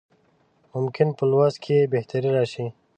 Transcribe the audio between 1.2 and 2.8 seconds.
لوست کې یې بهتري راشي.